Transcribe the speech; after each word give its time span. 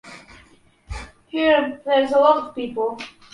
Here, 1.27 1.79
there’s 1.85 2.11
a 2.11 2.17
lot 2.17 2.37
of 2.47 2.55
people. 2.55 2.97